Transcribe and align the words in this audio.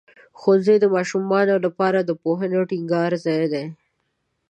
ښوونځی 0.39 0.75
د 0.79 0.85
ماشومانو 0.95 1.55
لپاره 1.65 1.99
د 2.03 2.11
پوهې 2.21 2.47
ټینګار 2.69 3.11
ځای 3.25 3.43
دی. 3.53 3.65